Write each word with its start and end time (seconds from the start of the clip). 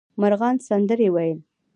مرغان 0.21 0.55
سندرې 0.67 1.07
ویل. 1.15 1.39